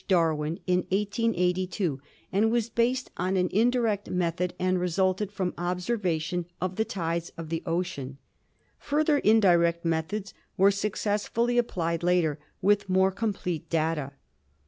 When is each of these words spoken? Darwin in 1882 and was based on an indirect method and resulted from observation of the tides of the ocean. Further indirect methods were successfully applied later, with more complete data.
Darwin 0.07 0.59
in 0.65 0.79
1882 0.91 2.01
and 2.31 2.49
was 2.51 2.71
based 2.71 3.11
on 3.17 3.37
an 3.37 3.47
indirect 3.51 4.09
method 4.09 4.51
and 4.57 4.79
resulted 4.79 5.31
from 5.31 5.53
observation 5.59 6.45
of 6.59 6.75
the 6.75 6.83
tides 6.83 7.31
of 7.37 7.49
the 7.49 7.61
ocean. 7.67 8.17
Further 8.79 9.19
indirect 9.19 9.85
methods 9.85 10.33
were 10.57 10.71
successfully 10.71 11.59
applied 11.59 12.01
later, 12.01 12.39
with 12.63 12.89
more 12.89 13.11
complete 13.11 13.69
data. 13.69 14.13